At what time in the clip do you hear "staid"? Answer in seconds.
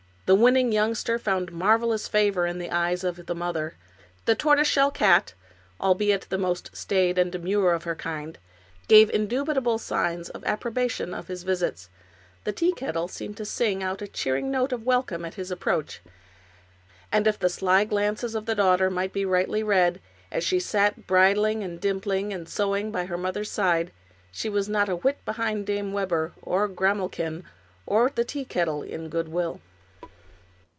6.73-7.17